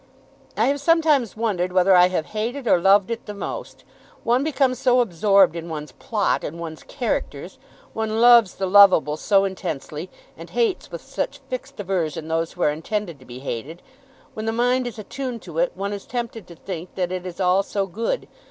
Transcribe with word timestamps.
"I 0.57 0.65
have 0.65 0.81
sometimes 0.81 1.37
wondered 1.37 1.71
whether 1.71 1.95
I 1.95 2.07
have 2.07 2.25
hated 2.33 2.67
or 2.67 2.81
loved 2.81 3.11
it 3.11 3.27
the 3.27 3.35
most. 3.35 3.83
One 4.23 4.43
becomes 4.43 4.79
so 4.79 4.99
absorbed 4.99 5.55
in 5.55 5.69
one's 5.69 5.91
plot 5.91 6.43
and 6.43 6.59
one's 6.59 6.81
characters! 6.81 7.59
One 7.93 8.19
loves 8.19 8.55
the 8.55 8.65
loveable 8.65 9.15
so 9.15 9.45
intensely, 9.45 10.09
and 10.35 10.49
hates 10.49 10.89
with 10.89 11.03
such 11.03 11.37
fixed 11.49 11.79
aversion 11.79 12.29
those 12.29 12.53
who 12.53 12.63
are 12.63 12.71
intended 12.71 13.19
to 13.19 13.25
be 13.25 13.41
hated. 13.41 13.83
When 14.33 14.47
the 14.47 14.51
mind 14.51 14.87
is 14.87 14.97
attuned 14.97 15.43
to 15.43 15.59
it, 15.59 15.73
one 15.75 15.93
is 15.93 16.07
tempted 16.07 16.47
to 16.47 16.55
think 16.55 16.95
that 16.95 17.11
it 17.11 17.23
is 17.27 17.39
all 17.39 17.61
so 17.61 17.85
good. 17.85 18.27